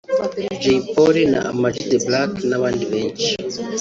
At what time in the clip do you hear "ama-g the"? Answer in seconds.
1.51-1.97